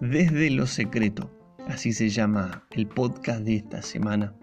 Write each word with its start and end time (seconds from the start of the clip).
Desde 0.00 0.50
lo 0.50 0.66
secreto, 0.66 1.30
así 1.66 1.94
se 1.94 2.10
llama 2.10 2.64
el 2.72 2.86
podcast 2.86 3.40
de 3.40 3.56
esta 3.56 3.80
semana, 3.80 4.34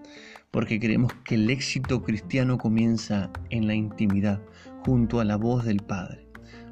porque 0.50 0.80
creemos 0.80 1.14
que 1.24 1.36
el 1.36 1.50
éxito 1.52 2.02
cristiano 2.02 2.58
comienza 2.58 3.30
en 3.52 3.68
la 3.68 3.76
intimidad, 3.76 4.42
junto 4.84 5.20
a 5.20 5.24
la 5.24 5.36
voz 5.36 5.64
del 5.64 5.78
Padre. 5.78 6.28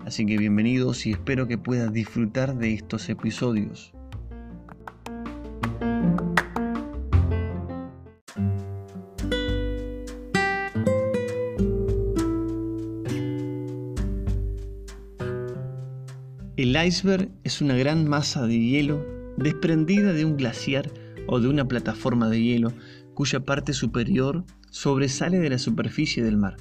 Así 0.08 0.26
que 0.26 0.40
bienvenidos 0.40 1.06
y 1.06 1.12
espero 1.12 1.48
que 1.48 1.60
puedas 1.60 1.94
disfrutar 1.94 2.58
de 2.58 2.74
estos 2.74 3.08
episodios. 3.10 3.94
El 16.60 16.76
iceberg 16.76 17.32
es 17.46 17.62
una 17.62 17.78
gran 17.78 18.06
masa 18.10 18.46
de 18.46 18.60
hielo 18.60 19.08
desprendida 19.38 20.12
de 20.12 20.26
un 20.26 20.36
glaciar 20.36 20.92
o 21.26 21.40
de 21.40 21.48
una 21.48 21.66
plataforma 21.66 22.30
de 22.30 22.44
hielo 22.44 22.74
cuya 23.14 23.40
parte 23.40 23.72
superior 23.72 24.44
sobresale 24.70 25.40
de 25.40 25.50
la 25.50 25.58
superficie 25.58 26.22
del 26.22 26.36
mar. 26.36 26.58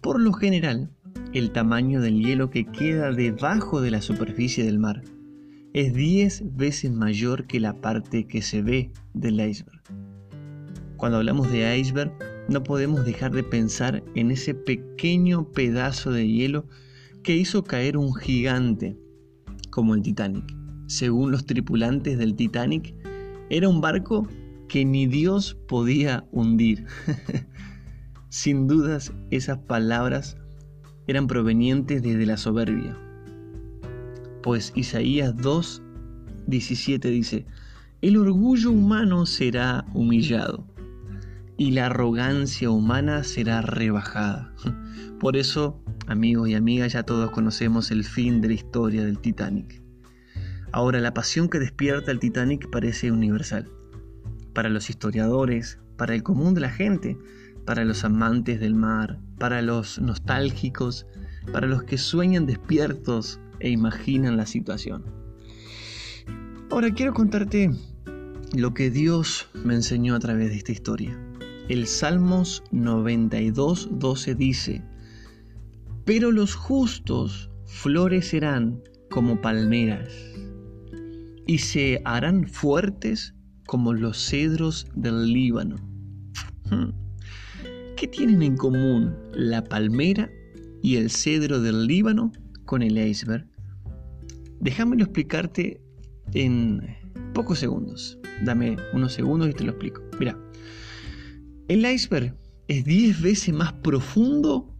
Por 0.00 0.22
lo 0.22 0.32
general, 0.32 0.88
el 1.34 1.50
tamaño 1.50 2.00
del 2.00 2.18
hielo 2.18 2.48
que 2.48 2.64
queda 2.64 3.12
debajo 3.12 3.82
de 3.82 3.90
la 3.90 4.00
superficie 4.00 4.64
del 4.64 4.78
mar 4.78 5.02
es 5.74 5.92
10 5.92 6.56
veces 6.56 6.90
mayor 6.90 7.46
que 7.46 7.60
la 7.60 7.78
parte 7.78 8.26
que 8.26 8.40
se 8.40 8.62
ve 8.62 8.90
del 9.12 9.38
iceberg. 9.46 9.82
Cuando 10.96 11.18
hablamos 11.18 11.52
de 11.52 11.78
iceberg, 11.78 12.10
no 12.48 12.62
podemos 12.62 13.04
dejar 13.04 13.32
de 13.32 13.42
pensar 13.42 14.02
en 14.14 14.30
ese 14.30 14.54
pequeño 14.54 15.52
pedazo 15.52 16.10
de 16.10 16.26
hielo 16.26 16.64
que 17.22 17.36
hizo 17.36 17.64
caer 17.64 17.98
un 17.98 18.14
gigante 18.14 18.96
como 19.76 19.94
el 19.94 20.00
Titanic. 20.00 20.56
Según 20.86 21.30
los 21.30 21.44
tripulantes 21.44 22.16
del 22.16 22.34
Titanic, 22.34 22.94
era 23.50 23.68
un 23.68 23.82
barco 23.82 24.26
que 24.68 24.86
ni 24.86 25.06
Dios 25.06 25.54
podía 25.68 26.24
hundir. 26.32 26.86
Sin 28.30 28.68
dudas, 28.68 29.12
esas 29.30 29.58
palabras 29.58 30.38
eran 31.06 31.26
provenientes 31.26 32.02
desde 32.02 32.24
la 32.24 32.38
soberbia. 32.38 32.96
Pues 34.42 34.72
Isaías 34.74 35.36
2, 35.36 35.82
17 36.46 37.10
dice, 37.10 37.44
el 38.00 38.16
orgullo 38.16 38.70
humano 38.70 39.26
será 39.26 39.84
humillado 39.92 40.66
y 41.56 41.70
la 41.70 41.86
arrogancia 41.86 42.70
humana 42.70 43.24
será 43.24 43.62
rebajada. 43.62 44.54
Por 45.20 45.36
eso, 45.36 45.82
amigos 46.06 46.48
y 46.48 46.54
amigas, 46.54 46.92
ya 46.92 47.02
todos 47.02 47.30
conocemos 47.30 47.90
el 47.90 48.04
fin 48.04 48.40
de 48.40 48.48
la 48.48 48.54
historia 48.54 49.04
del 49.04 49.18
Titanic. 49.18 49.82
Ahora, 50.72 51.00
la 51.00 51.14
pasión 51.14 51.48
que 51.48 51.58
despierta 51.58 52.10
el 52.10 52.18
Titanic 52.18 52.70
parece 52.70 53.10
universal. 53.10 53.70
Para 54.52 54.68
los 54.68 54.90
historiadores, 54.90 55.78
para 55.96 56.14
el 56.14 56.22
común 56.22 56.54
de 56.54 56.60
la 56.60 56.70
gente, 56.70 57.16
para 57.64 57.84
los 57.84 58.04
amantes 58.04 58.60
del 58.60 58.74
mar, 58.74 59.18
para 59.38 59.62
los 59.62 59.98
nostálgicos, 59.98 61.06
para 61.52 61.66
los 61.66 61.84
que 61.84 61.98
sueñan 61.98 62.46
despiertos 62.46 63.40
e 63.60 63.70
imaginan 63.70 64.36
la 64.36 64.46
situación. 64.46 65.04
Ahora 66.70 66.92
quiero 66.92 67.14
contarte 67.14 67.70
lo 68.54 68.74
que 68.74 68.90
Dios 68.90 69.48
me 69.54 69.74
enseñó 69.74 70.14
a 70.14 70.18
través 70.18 70.50
de 70.50 70.56
esta 70.56 70.72
historia. 70.72 71.18
El 71.68 71.88
Salmos 71.88 72.62
92, 72.70 73.88
12 73.98 74.34
dice, 74.36 74.82
Pero 76.04 76.30
los 76.30 76.54
justos 76.54 77.50
florecerán 77.64 78.80
como 79.10 79.40
palmeras 79.40 80.12
y 81.44 81.58
se 81.58 82.00
harán 82.04 82.46
fuertes 82.46 83.34
como 83.66 83.92
los 83.94 84.16
cedros 84.16 84.86
del 84.94 85.32
Líbano. 85.32 85.74
Hmm. 86.70 86.90
¿Qué 87.96 88.06
tienen 88.06 88.42
en 88.42 88.56
común 88.56 89.16
la 89.32 89.64
palmera 89.64 90.30
y 90.82 90.96
el 90.96 91.10
cedro 91.10 91.60
del 91.60 91.88
Líbano 91.88 92.30
con 92.64 92.82
el 92.82 92.96
iceberg? 92.96 93.44
Déjamelo 94.60 95.02
explicarte 95.02 95.80
en 96.32 96.80
pocos 97.34 97.58
segundos. 97.58 98.18
Dame 98.44 98.76
unos 98.92 99.14
segundos 99.14 99.48
y 99.50 99.52
te 99.52 99.64
lo 99.64 99.70
explico. 99.70 100.02
Mira, 100.20 100.38
el 101.68 101.84
iceberg 101.84 102.36
es 102.68 102.84
10 102.84 103.22
veces 103.22 103.54
más 103.54 103.72
profundo, 103.72 104.74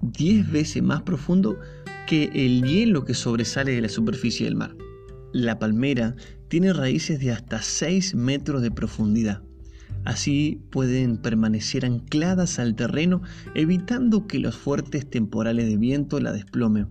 10 0.00 0.50
veces 0.50 0.82
más 0.82 1.02
profundo 1.02 1.58
que 2.06 2.30
el 2.34 2.62
hielo 2.62 3.04
que 3.04 3.14
sobresale 3.14 3.72
de 3.72 3.82
la 3.82 3.88
superficie 3.88 4.46
del 4.46 4.56
mar. 4.56 4.74
La 5.32 5.58
palmera 5.58 6.16
tiene 6.48 6.72
raíces 6.72 7.20
de 7.20 7.32
hasta 7.32 7.60
6 7.60 8.14
metros 8.14 8.62
de 8.62 8.70
profundidad. 8.70 9.42
Así 10.04 10.62
pueden 10.70 11.18
permanecer 11.18 11.84
ancladas 11.84 12.58
al 12.58 12.74
terreno 12.74 13.20
evitando 13.54 14.26
que 14.26 14.38
los 14.38 14.56
fuertes 14.56 15.08
temporales 15.10 15.66
de 15.66 15.76
viento 15.76 16.20
la 16.20 16.32
desplomen. 16.32 16.88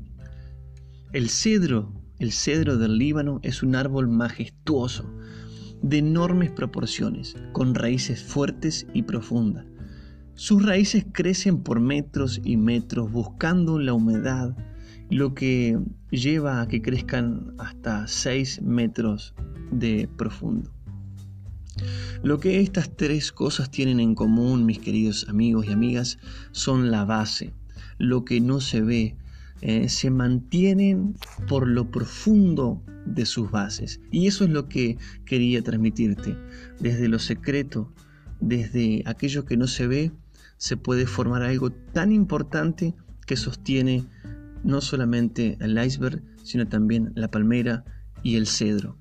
El 1.14 1.30
cedro, 1.30 1.94
el 2.20 2.32
cedro 2.32 2.78
del 2.78 2.98
Líbano 2.98 3.40
es 3.42 3.64
un 3.64 3.76
árbol 3.76 4.08
majestuoso, 4.08 5.12
de 5.82 5.98
enormes 6.00 6.52
proporciones, 6.52 7.36
con 7.54 7.76
raíces 7.76 8.24
fuertes 8.24 8.88
y 8.94 9.04
profundas. 9.04 9.66
Sus 10.36 10.64
raíces 10.64 11.06
crecen 11.12 11.64
por 11.64 11.80
metros 11.80 12.40
y 12.44 12.58
metros 12.58 13.12
buscando 13.12 13.80
la 13.80 13.94
humedad, 13.94 14.56
lo 15.10 15.34
que 15.34 15.80
lleva 16.12 16.62
a 16.62 16.68
que 16.68 16.82
crezcan 16.82 17.54
hasta 17.58 18.08
6 18.08 18.62
metros 18.62 19.34
de 19.72 20.10
profundo. 20.18 20.72
Lo 22.24 22.40
que 22.40 22.60
estas 22.60 22.96
tres 22.96 23.32
cosas 23.32 23.70
tienen 23.70 24.00
en 24.00 24.16
común, 24.16 24.66
mis 24.66 24.80
queridos 24.80 25.28
amigos 25.30 25.68
y 25.68 25.72
amigas, 25.72 26.18
son 26.52 26.92
la 26.92 27.06
base, 27.06 27.54
lo 27.98 28.26
que 28.26 28.42
no 28.42 28.60
se 28.60 28.82
ve, 28.82 29.16
eh, 29.62 29.90
se 29.90 30.09
mantienen 30.09 31.16
por 31.47 31.68
lo 31.68 31.90
profundo 31.90 32.84
de 33.06 33.25
sus 33.25 33.50
bases. 33.50 34.00
Y 34.12 34.28
eso 34.28 34.44
es 34.44 34.50
lo 34.50 34.68
que 34.68 34.97
quería 35.25 35.63
transmitirte. 35.63 36.35
Desde 36.79 37.07
lo 37.07 37.19
secreto, 37.19 37.91
desde 38.40 39.03
aquello 39.06 39.45
que 39.45 39.57
no 39.57 39.68
se 39.68 39.88
ve, 39.88 40.12
se 40.57 40.78
puede 40.78 41.06
formar 41.06 41.44
algo 41.44 41.72
tan 41.72 42.12
importante 42.12 42.94
que 43.25 43.35
sostiene 43.35 44.06
no 44.63 44.81
solamente 44.81 45.57
el 45.62 45.78
iceberg, 45.84 46.24
sino 46.44 46.68
también 46.68 47.12
la 47.16 47.29
palmera 47.29 47.84
y 48.24 48.35
el 48.35 48.47
cedro. 48.47 48.97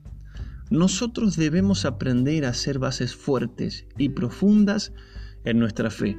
Nosotros 0.70 1.36
debemos 1.36 1.84
aprender 1.84 2.44
a 2.44 2.50
hacer 2.50 2.78
bases 2.78 3.14
fuertes 3.14 3.86
y 3.96 4.08
profundas 4.10 4.92
en 5.44 5.58
nuestra 5.58 5.90
fe. 5.90 6.16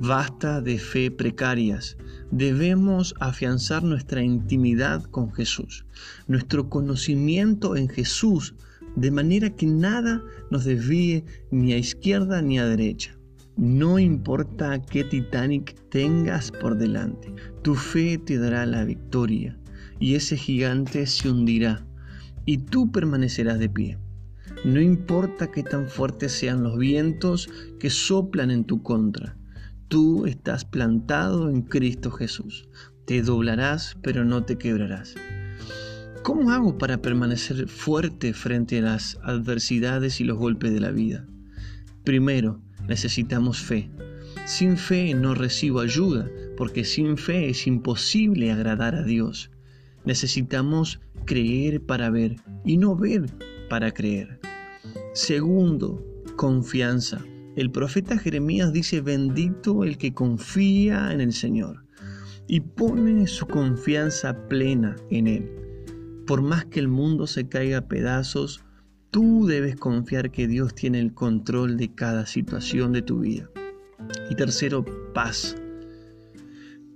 Basta 0.00 0.60
de 0.60 0.78
fe 0.78 1.10
precarias. 1.10 1.96
Debemos 2.30 3.14
afianzar 3.18 3.82
nuestra 3.82 4.22
intimidad 4.22 5.02
con 5.04 5.32
Jesús, 5.32 5.86
nuestro 6.28 6.68
conocimiento 6.68 7.74
en 7.74 7.88
Jesús, 7.88 8.54
de 8.94 9.10
manera 9.10 9.50
que 9.50 9.66
nada 9.66 10.22
nos 10.50 10.64
desvíe 10.64 11.24
ni 11.50 11.72
a 11.72 11.78
izquierda 11.78 12.42
ni 12.42 12.60
a 12.60 12.66
derecha. 12.66 13.18
No 13.56 13.98
importa 13.98 14.80
qué 14.80 15.02
Titanic 15.02 15.74
tengas 15.88 16.52
por 16.52 16.78
delante, 16.78 17.34
tu 17.62 17.74
fe 17.74 18.18
te 18.18 18.38
dará 18.38 18.66
la 18.66 18.84
victoria 18.84 19.58
y 19.98 20.14
ese 20.14 20.36
gigante 20.36 21.06
se 21.06 21.28
hundirá 21.28 21.84
y 22.44 22.58
tú 22.58 22.92
permanecerás 22.92 23.58
de 23.58 23.68
pie. 23.68 23.98
No 24.64 24.80
importa 24.80 25.50
qué 25.50 25.64
tan 25.64 25.88
fuertes 25.88 26.32
sean 26.32 26.62
los 26.62 26.78
vientos 26.78 27.48
que 27.80 27.90
soplan 27.90 28.52
en 28.52 28.64
tu 28.64 28.82
contra, 28.82 29.36
tú 29.88 30.26
estás 30.26 30.64
plantado 30.64 31.50
en 31.50 31.62
Cristo 31.62 32.10
Jesús. 32.10 32.68
Te 33.06 33.22
doblarás, 33.22 33.96
pero 34.02 34.24
no 34.24 34.44
te 34.44 34.58
quebrarás. 34.58 35.14
¿Cómo 36.22 36.50
hago 36.50 36.76
para 36.76 37.00
permanecer 37.00 37.68
fuerte 37.68 38.34
frente 38.34 38.78
a 38.78 38.82
las 38.82 39.18
adversidades 39.22 40.20
y 40.20 40.24
los 40.24 40.36
golpes 40.36 40.72
de 40.72 40.80
la 40.80 40.90
vida? 40.90 41.26
Primero, 42.04 42.60
necesitamos 42.86 43.60
fe. 43.60 43.90
Sin 44.44 44.76
fe 44.76 45.14
no 45.14 45.34
recibo 45.34 45.80
ayuda, 45.80 46.28
porque 46.56 46.84
sin 46.84 47.16
fe 47.16 47.48
es 47.48 47.66
imposible 47.66 48.52
agradar 48.52 48.94
a 48.94 49.04
Dios. 49.04 49.50
Necesitamos 50.04 51.00
creer 51.24 51.82
para 51.82 52.10
ver 52.10 52.36
y 52.64 52.76
no 52.76 52.94
ver 52.96 53.26
para 53.68 53.92
creer. 53.92 54.40
Segundo, 55.14 56.04
confianza. 56.36 57.24
El 57.58 57.72
profeta 57.72 58.16
Jeremías 58.16 58.72
dice, 58.72 59.00
bendito 59.00 59.82
el 59.82 59.98
que 59.98 60.14
confía 60.14 61.12
en 61.12 61.20
el 61.20 61.32
Señor 61.32 61.84
y 62.46 62.60
pone 62.60 63.26
su 63.26 63.48
confianza 63.48 64.46
plena 64.46 64.94
en 65.10 65.26
Él. 65.26 65.50
Por 66.24 66.40
más 66.40 66.66
que 66.66 66.78
el 66.78 66.86
mundo 66.86 67.26
se 67.26 67.48
caiga 67.48 67.78
a 67.78 67.88
pedazos, 67.88 68.64
tú 69.10 69.48
debes 69.48 69.74
confiar 69.74 70.30
que 70.30 70.46
Dios 70.46 70.72
tiene 70.72 71.00
el 71.00 71.14
control 71.14 71.76
de 71.78 71.92
cada 71.92 72.26
situación 72.26 72.92
de 72.92 73.02
tu 73.02 73.18
vida. 73.22 73.50
Y 74.30 74.36
tercero, 74.36 74.84
paz. 75.12 75.56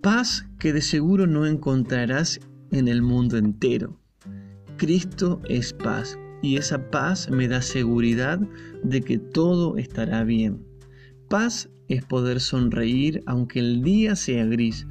Paz 0.01 0.47
que 0.61 0.73
de 0.73 0.83
seguro 0.83 1.27
no 1.27 1.45
encontrarás 1.45 2.39
en 2.71 2.87
el 2.87 3.03
mundo 3.03 3.37
entero. 3.37 3.99
Cristo 4.77 5.43
es 5.49 5.73
paz 5.73 6.17
y 6.43 6.57
esa 6.57 6.91
paz 6.91 7.31
me 7.31 7.49
da 7.49 7.63
seguridad 7.63 8.41
de 8.83 9.01
que 9.01 9.19
todo 9.19 9.79
estará 9.79 10.25
bien. 10.25 10.67
Paz 11.29 11.71
es 11.89 12.05
poder 12.05 12.41
sonreír 12.41 13.23
aunque 13.27 13.61
el 13.61 13.83
día 13.83 14.17
sea 14.17 14.45
gris, 14.45 14.87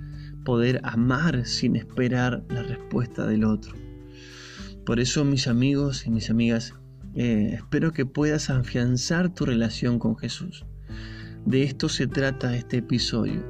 poder 0.46 0.80
amar 0.84 1.46
sin 1.46 1.76
esperar 1.76 2.44
la 2.50 2.64
respuesta 2.64 3.28
del 3.28 3.44
otro. 3.44 3.76
Por 4.86 5.00
eso 5.00 5.24
mis 5.26 5.48
amigos 5.48 6.08
y 6.08 6.10
mis 6.10 6.30
amigas, 6.30 6.74
eh, 7.14 7.52
espero 7.54 7.92
que 7.92 8.06
puedas 8.06 8.50
afianzar 8.50 9.34
tu 9.34 9.46
relación 9.46 10.00
con 10.00 10.18
Jesús. 10.18 10.66
De 11.46 11.64
esto 11.64 11.90
se 11.90 12.08
trata 12.08 12.56
este 12.56 12.78
episodio, 12.78 13.44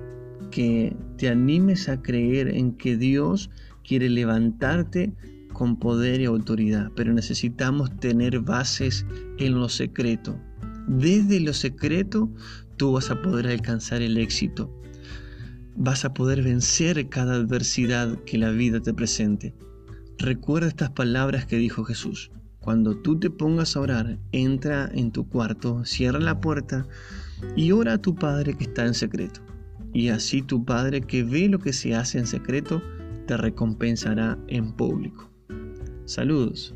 que 0.49 0.95
te 1.17 1.29
animes 1.29 1.87
a 1.87 2.01
creer 2.01 2.49
en 2.49 2.73
que 2.73 2.97
Dios 2.97 3.49
quiere 3.83 4.09
levantarte 4.09 5.13
con 5.51 5.77
poder 5.77 6.21
y 6.21 6.25
autoridad, 6.25 6.91
pero 6.95 7.13
necesitamos 7.13 7.95
tener 7.99 8.39
bases 8.39 9.05
en 9.37 9.59
lo 9.59 9.69
secreto. 9.69 10.37
Desde 10.87 11.39
lo 11.39 11.53
secreto 11.53 12.29
tú 12.77 12.93
vas 12.93 13.11
a 13.11 13.21
poder 13.21 13.47
alcanzar 13.47 14.01
el 14.01 14.17
éxito. 14.17 14.71
Vas 15.75 16.03
a 16.03 16.13
poder 16.13 16.41
vencer 16.41 17.09
cada 17.09 17.35
adversidad 17.35 18.17
que 18.25 18.37
la 18.37 18.51
vida 18.51 18.81
te 18.81 18.93
presente. 18.93 19.53
Recuerda 20.17 20.67
estas 20.67 20.91
palabras 20.91 21.45
que 21.45 21.57
dijo 21.57 21.83
Jesús. 21.83 22.31
Cuando 22.59 22.95
tú 22.95 23.19
te 23.19 23.29
pongas 23.29 23.75
a 23.75 23.79
orar, 23.79 24.19
entra 24.31 24.89
en 24.93 25.11
tu 25.11 25.27
cuarto, 25.27 25.83
cierra 25.85 26.19
la 26.19 26.41
puerta 26.41 26.85
y 27.55 27.71
ora 27.71 27.93
a 27.93 27.97
tu 28.01 28.13
Padre 28.13 28.55
que 28.55 28.65
está 28.65 28.85
en 28.85 28.93
secreto. 28.93 29.41
Y 29.93 30.09
así 30.09 30.41
tu 30.41 30.63
Padre 30.63 31.01
que 31.01 31.23
ve 31.23 31.49
lo 31.49 31.59
que 31.59 31.73
se 31.73 31.95
hace 31.95 32.19
en 32.19 32.27
secreto, 32.27 32.81
te 33.25 33.35
recompensará 33.35 34.37
en 34.47 34.73
público. 34.73 35.30
Saludos. 36.05 36.75